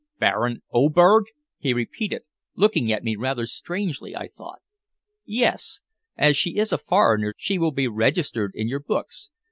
"Baron 0.17 0.63
Oberg!" 0.73 1.25
he 1.59 1.75
repeated, 1.75 2.23
looking 2.55 2.91
at 2.91 3.03
me 3.03 3.15
rather 3.15 3.45
strangely, 3.45 4.15
I 4.15 4.29
thought. 4.29 4.59
"Yes, 5.25 5.81
as 6.17 6.35
she 6.35 6.57
is 6.57 6.71
a 6.73 6.79
foreigner 6.79 7.35
she 7.37 7.59
will 7.59 7.69
be 7.71 7.87
registered 7.87 8.51
in 8.55 8.67
your 8.67 8.79
books. 8.79 9.29